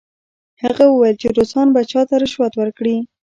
[0.63, 2.95] هغه وویل چې روسان به چا ته رشوت ورکړي؟